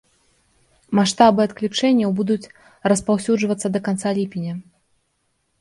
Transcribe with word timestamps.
Маштабы 0.99 1.41
адключэнняў 1.49 2.15
будуць 2.21 2.49
распаўсюджвацца 2.93 3.67
да 3.77 3.83
канца 3.89 4.09
ліпеня. 4.21 4.53